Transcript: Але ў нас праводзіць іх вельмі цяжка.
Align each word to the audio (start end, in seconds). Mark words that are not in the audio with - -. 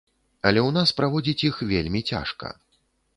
Але 0.51 0.61
ў 0.61 0.69
нас 0.77 0.93
праводзіць 0.99 1.45
іх 1.49 1.59
вельмі 1.73 2.01
цяжка. 2.11 2.47